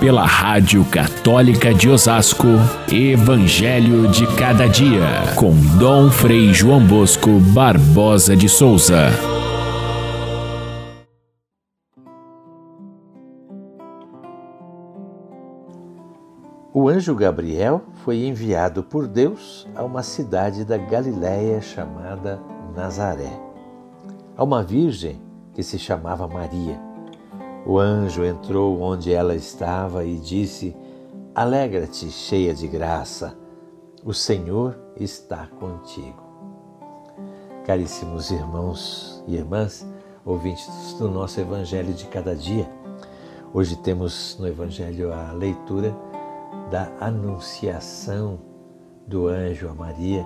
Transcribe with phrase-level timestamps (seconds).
[0.00, 2.46] pela Rádio Católica de Osasco,
[2.90, 9.08] Evangelho de Cada Dia, com Dom Frei João Bosco Barbosa de Souza.
[16.72, 22.40] O anjo Gabriel foi enviado por Deus a uma cidade da Galiléia chamada
[22.76, 23.32] Nazaré,
[24.36, 25.20] a uma virgem
[25.52, 26.87] que se chamava Maria.
[27.68, 30.74] O anjo entrou onde ela estava e disse:
[31.34, 33.36] Alegra-te, cheia de graça,
[34.02, 36.22] o Senhor está contigo.
[37.66, 39.86] Caríssimos irmãos e irmãs,
[40.24, 42.66] ouvintes do nosso Evangelho de cada dia,
[43.52, 45.94] hoje temos no Evangelho a leitura
[46.70, 48.38] da anunciação
[49.06, 50.24] do anjo a Maria,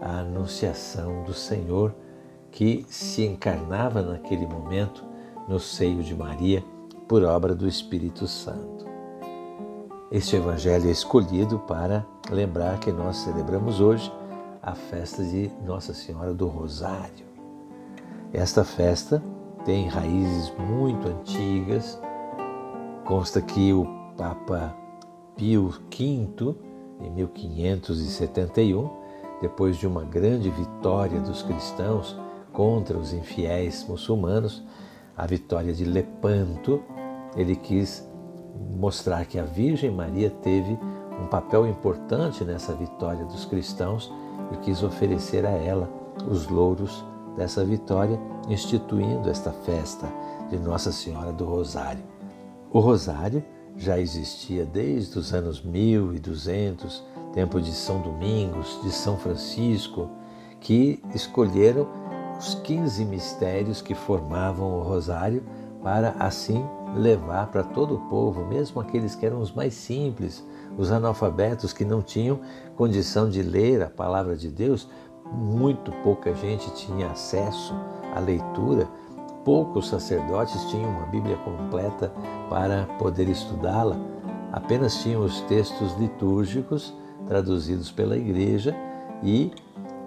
[0.00, 1.94] a anunciação do Senhor
[2.50, 5.04] que se encarnava naquele momento
[5.46, 6.64] no seio de Maria
[7.10, 8.86] por obra do Espírito Santo.
[10.12, 14.12] Este evangelho é escolhido para lembrar que nós celebramos hoje
[14.62, 17.26] a festa de Nossa Senhora do Rosário.
[18.32, 19.20] Esta festa
[19.64, 22.00] tem raízes muito antigas.
[23.04, 23.84] Consta que o
[24.16, 24.72] Papa
[25.36, 26.54] Pio V,
[27.00, 28.88] em 1571,
[29.42, 32.16] depois de uma grande vitória dos cristãos
[32.52, 34.62] contra os infiéis muçulmanos,
[35.16, 36.80] a vitória de Lepanto,
[37.36, 38.06] ele quis
[38.76, 40.78] mostrar que a Virgem Maria teve
[41.20, 44.12] um papel importante nessa vitória dos cristãos
[44.52, 45.88] e quis oferecer a ela
[46.28, 47.04] os louros
[47.36, 50.08] dessa vitória, instituindo esta festa
[50.50, 52.02] de Nossa Senhora do Rosário.
[52.72, 53.42] O Rosário
[53.76, 60.08] já existia desde os anos 1200, tempo de São Domingos, de São Francisco,
[60.60, 61.86] que escolheram
[62.38, 65.42] os 15 mistérios que formavam o Rosário
[65.82, 70.44] para assim levar para todo o povo, mesmo aqueles que eram os mais simples,
[70.76, 72.40] os analfabetos que não tinham
[72.76, 74.88] condição de ler a palavra de Deus,
[75.32, 77.74] muito pouca gente tinha acesso
[78.14, 78.88] à leitura,
[79.44, 82.12] poucos sacerdotes tinham uma Bíblia completa
[82.48, 83.96] para poder estudá-la,
[84.52, 86.94] apenas tinham os textos litúrgicos
[87.26, 88.74] traduzidos pela igreja
[89.22, 89.52] e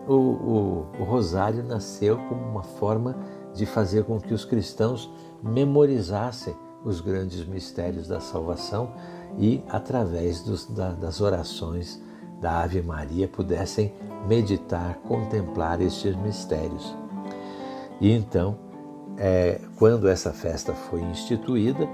[0.08, 3.16] o, o, o rosário nasceu como uma forma
[3.54, 5.10] de fazer com que os cristãos
[5.42, 6.54] memorizassem
[6.84, 8.92] os grandes mistérios da salvação
[9.38, 12.02] e, através dos, da, das orações
[12.42, 13.94] da Ave Maria, pudessem
[14.28, 16.96] meditar, contemplar estes mistérios.
[18.00, 18.58] E então,
[19.18, 21.88] é, quando essa festa foi instituída,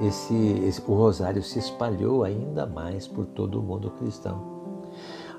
[0.00, 4.56] esse, esse, o rosário se espalhou ainda mais por todo o mundo cristão.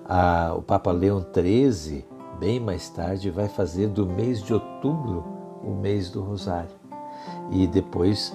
[0.05, 2.05] Ah, o Papa Leão XIII,
[2.39, 5.23] bem mais tarde, vai fazer do mês de outubro
[5.63, 6.75] o mês do rosário.
[7.51, 8.33] E depois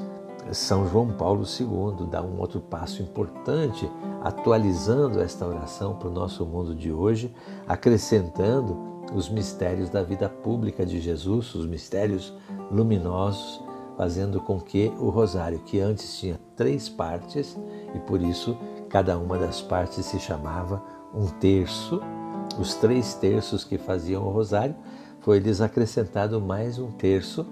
[0.51, 3.89] são João Paulo II dá um outro passo importante,
[4.23, 7.33] atualizando esta oração para o nosso mundo de hoje,
[7.67, 8.77] acrescentando
[9.15, 12.33] os mistérios da vida pública de Jesus, os mistérios
[12.71, 13.63] luminosos,
[13.97, 17.59] fazendo com que o rosário, que antes tinha três partes,
[17.95, 18.57] e por isso
[18.89, 20.83] cada uma das partes se chamava
[21.15, 22.01] um terço,
[22.59, 24.75] os três terços que faziam o rosário,
[25.21, 27.47] foi-lhes acrescentado mais um terço,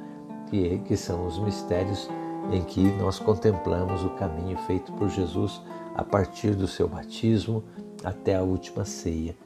[0.51, 2.09] que, que são os mistérios
[2.53, 5.63] em que nós contemplamos o caminho feito por Jesus
[5.95, 7.63] a partir do seu batismo
[8.05, 9.37] até a última ceia.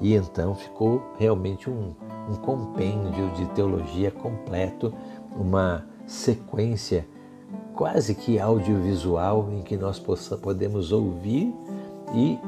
[0.00, 1.94] E então ficou realmente um,
[2.28, 4.92] um compêndio de teologia completo,
[5.36, 7.06] uma sequência
[7.74, 11.54] quase que audiovisual em que nós possa, podemos ouvir
[12.14, 12.38] e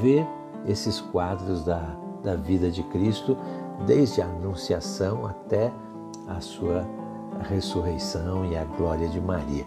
[0.00, 0.26] ver
[0.66, 3.36] esses quadros da, da vida de Cristo,
[3.86, 5.72] desde a Anunciação até
[6.26, 6.86] a sua
[7.42, 9.64] ressurreição e a glória de Maria.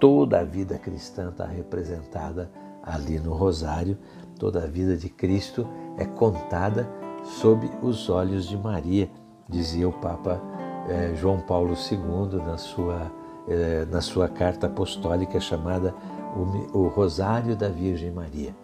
[0.00, 2.50] Toda a vida cristã está representada
[2.82, 3.98] ali no Rosário,
[4.38, 6.88] toda a vida de Cristo é contada
[7.24, 9.10] sob os olhos de Maria,
[9.48, 10.40] dizia o Papa
[10.88, 13.12] eh, João Paulo II na sua,
[13.48, 15.94] eh, na sua carta apostólica chamada
[16.34, 18.54] o, o Rosário da Virgem Maria.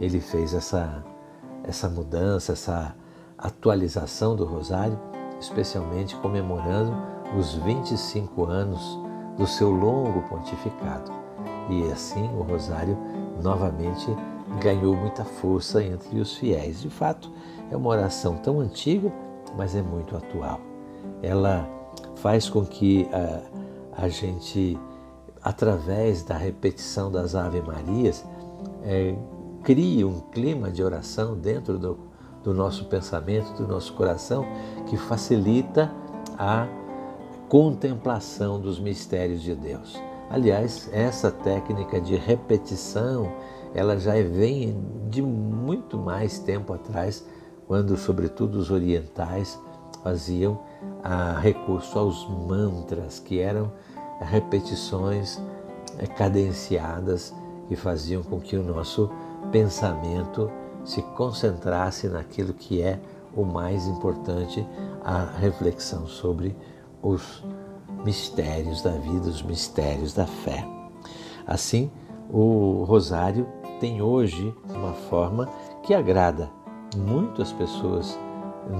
[0.00, 1.04] Ele fez essa,
[1.62, 2.96] essa mudança, essa
[3.38, 4.98] atualização do Rosário,
[5.38, 6.94] especialmente comemorando
[7.36, 8.98] os 25 anos
[9.36, 11.10] do seu longo pontificado.
[11.68, 12.96] E assim o Rosário
[13.42, 14.14] novamente
[14.60, 16.80] ganhou muita força entre os fiéis.
[16.80, 17.30] De fato,
[17.70, 19.12] é uma oração tão antiga,
[19.56, 20.60] mas é muito atual.
[21.22, 21.68] Ela
[22.16, 24.78] faz com que a, a gente,
[25.42, 28.24] através da repetição das Ave Marias,
[28.82, 29.14] é,
[29.62, 31.98] crie um clima de oração dentro do,
[32.42, 34.44] do nosso pensamento, do nosso coração,
[34.86, 35.90] que facilita
[36.38, 36.66] a
[37.52, 40.00] contemplação dos mistérios de Deus.
[40.30, 43.30] Aliás, essa técnica de repetição,
[43.74, 47.22] ela já vem de muito mais tempo atrás,
[47.66, 49.60] quando sobretudo os orientais
[50.02, 50.60] faziam
[51.04, 53.70] a recurso aos mantras, que eram
[54.22, 55.38] repetições
[55.98, 57.34] eh, cadenciadas
[57.68, 59.10] que faziam com que o nosso
[59.50, 60.50] pensamento
[60.86, 62.98] se concentrasse naquilo que é
[63.36, 64.66] o mais importante,
[65.04, 66.56] a reflexão sobre
[67.02, 67.44] os
[68.04, 70.66] mistérios da vida, os mistérios da fé.
[71.46, 71.90] Assim,
[72.30, 73.46] o rosário
[73.80, 75.48] tem hoje uma forma
[75.82, 76.50] que agrada
[76.96, 78.18] muito as pessoas,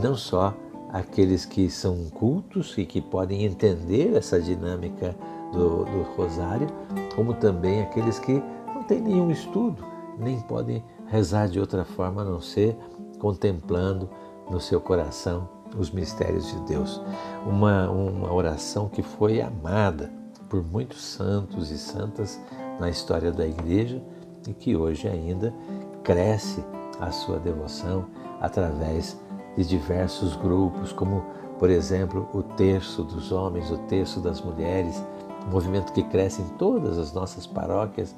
[0.03, 0.55] não só
[0.91, 5.17] aqueles que são cultos e que podem entender essa dinâmica
[5.53, 6.69] do, do rosário,
[7.17, 8.43] como também aqueles que
[8.75, 9.85] não têm nenhum estudo,
[10.19, 12.77] nem podem rezar de outra forma a não ser
[13.19, 14.09] contemplando
[14.51, 17.01] no seu coração os mistérios de Deus.
[17.47, 20.11] Uma, uma oração que foi amada
[20.49, 22.41] por muitos santos e santas
[22.79, 24.03] na história da igreja
[24.47, 25.55] e que hoje ainda
[26.03, 26.65] cresce
[27.01, 28.07] a sua devoção
[28.41, 29.17] através
[29.57, 31.25] de diversos grupos, como,
[31.59, 35.03] por exemplo, o terço dos homens, o terço das mulheres,
[35.47, 38.15] um movimento que cresce em todas as nossas paróquias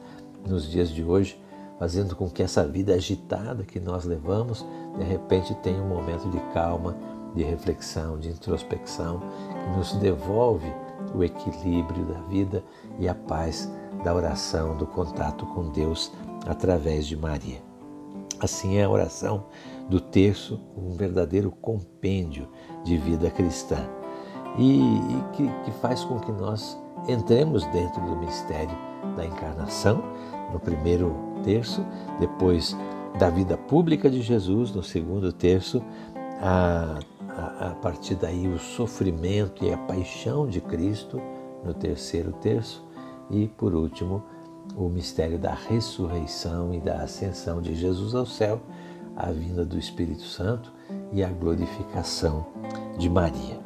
[0.46, 1.40] nos dias de hoje,
[1.78, 4.64] fazendo com que essa vida agitada que nós levamos,
[4.96, 6.96] de repente tenha um momento de calma,
[7.34, 10.72] de reflexão, de introspecção, que nos devolve
[11.14, 12.62] o equilíbrio da vida
[12.98, 13.70] e a paz
[14.02, 16.12] da oração, do contato com Deus
[16.46, 17.62] através de Maria.
[18.40, 19.46] Assim é a oração
[19.88, 22.48] do terço, um verdadeiro compêndio
[22.84, 23.88] de vida cristã
[24.58, 26.78] e, e que, que faz com que nós
[27.08, 28.76] entremos dentro do mistério
[29.16, 30.02] da encarnação,
[30.52, 31.84] no primeiro terço,
[32.18, 32.76] depois
[33.18, 35.82] da vida pública de Jesus, no segundo terço,
[36.40, 36.98] a
[37.36, 41.20] a, partir daí o sofrimento e a paixão de Cristo
[41.64, 42.84] no terceiro terço
[43.30, 44.22] e por último
[44.76, 48.60] o mistério da ressurreição e da ascensão de Jesus ao céu,
[49.16, 50.72] a vinda do Espírito Santo
[51.12, 52.46] e a glorificação
[52.98, 53.58] de Maria.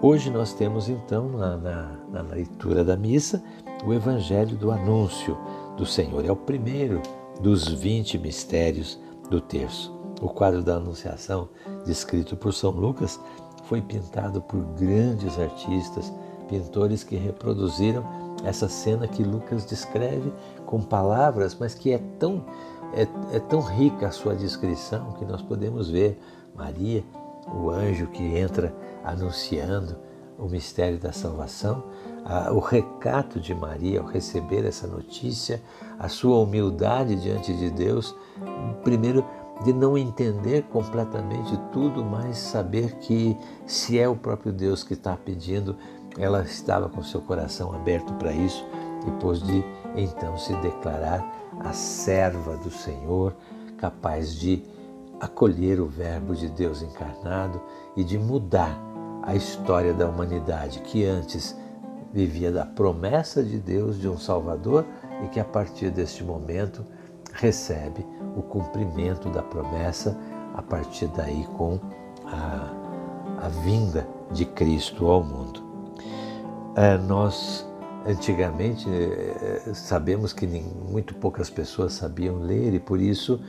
[0.00, 3.42] Hoje nós temos então na, na, na leitura da missa
[3.84, 5.36] o Evangelho do Anúncio
[5.76, 6.24] do Senhor.
[6.24, 7.00] É o primeiro
[7.40, 8.98] dos 20 mistérios
[9.30, 9.93] do terço.
[10.20, 11.48] O quadro da Anunciação,
[11.84, 13.20] descrito por São Lucas,
[13.64, 16.12] foi pintado por grandes artistas,
[16.48, 18.04] pintores que reproduziram
[18.44, 20.32] essa cena que Lucas descreve
[20.66, 22.44] com palavras, mas que é tão,
[22.92, 23.02] é,
[23.36, 26.18] é tão rica a sua descrição que nós podemos ver
[26.54, 27.04] Maria,
[27.52, 29.96] o anjo que entra anunciando
[30.38, 31.84] o mistério da salvação,
[32.24, 35.62] a, o recato de Maria ao receber essa notícia,
[35.98, 38.14] a sua humildade diante de Deus,
[38.82, 39.24] primeiro
[39.62, 43.36] de não entender completamente tudo, mas saber que
[43.66, 45.76] se é o próprio Deus que está pedindo,
[46.18, 48.64] ela estava com seu coração aberto para isso,
[49.04, 49.64] depois de
[49.96, 51.24] então se declarar
[51.60, 53.34] a serva do Senhor,
[53.78, 54.62] capaz de
[55.20, 57.60] acolher o Verbo de Deus encarnado
[57.96, 58.78] e de mudar
[59.22, 61.56] a história da humanidade que antes
[62.12, 64.84] vivia da promessa de Deus de um Salvador
[65.24, 66.84] e que a partir deste momento
[67.34, 70.18] recebe o cumprimento da promessa
[70.54, 71.78] a partir daí com
[72.26, 72.70] a,
[73.44, 75.62] a vinda de Cristo ao mundo.
[76.76, 77.66] É, nós
[78.06, 83.40] antigamente é, sabemos que nem, muito poucas pessoas sabiam ler e por isso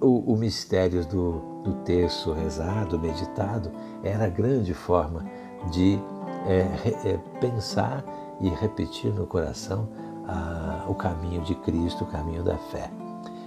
[0.00, 3.70] o, o mistério do, do terço rezado, meditado,
[4.02, 5.24] era a grande forma
[5.70, 5.98] de
[6.46, 8.04] é, é, pensar
[8.40, 9.88] e repetir no coração
[10.26, 12.90] a, o caminho de Cristo, o caminho da fé.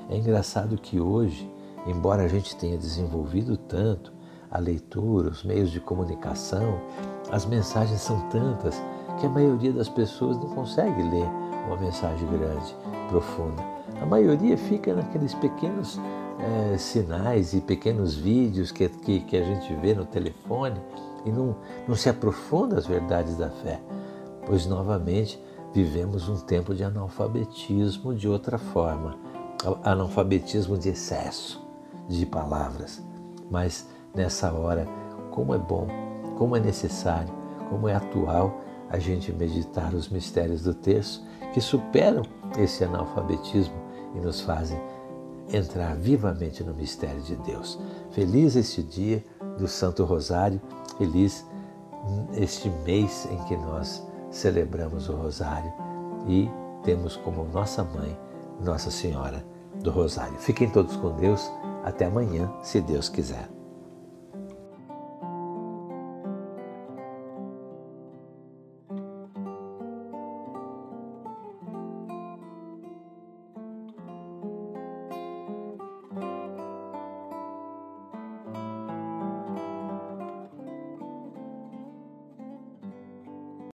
[0.09, 1.49] É engraçado que hoje,
[1.85, 4.11] embora a gente tenha desenvolvido tanto
[4.49, 6.81] a leitura, os meios de comunicação,
[7.31, 8.81] as mensagens são tantas
[9.19, 11.27] que a maioria das pessoas não consegue ler
[11.67, 12.75] uma mensagem grande,
[13.07, 13.63] profunda.
[14.01, 15.99] A maioria fica naqueles pequenos
[16.39, 20.81] é, sinais e pequenos vídeos que, que, que, a gente vê no telefone
[21.23, 21.55] e não,
[21.87, 23.79] não se aprofunda as verdades da fé,
[24.47, 25.39] pois novamente
[25.71, 29.28] vivemos um tempo de analfabetismo de outra forma
[29.83, 31.61] analfabetismo de excesso
[32.07, 33.01] de palavras.
[33.49, 34.87] Mas nessa hora,
[35.31, 35.87] como é bom,
[36.37, 37.33] como é necessário,
[37.69, 41.23] como é atual a gente meditar os mistérios do texto
[41.53, 42.23] que superam
[42.57, 43.75] esse analfabetismo
[44.15, 44.79] e nos fazem
[45.51, 47.79] entrar vivamente no mistério de Deus.
[48.11, 49.23] Feliz este dia
[49.57, 50.61] do Santo Rosário,
[50.97, 51.45] feliz
[52.33, 55.71] este mês em que nós celebramos o Rosário
[56.27, 56.49] e
[56.83, 58.17] temos como nossa mãe
[58.59, 60.37] nossa Senhora do Rosário.
[60.39, 61.51] Fiquem todos com Deus.
[61.83, 63.58] Até amanhã, se Deus quiser.